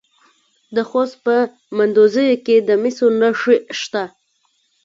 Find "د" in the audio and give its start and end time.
0.75-0.77, 2.67-2.69